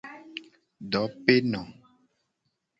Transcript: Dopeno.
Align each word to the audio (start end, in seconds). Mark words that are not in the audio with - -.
Dopeno. 0.91 1.63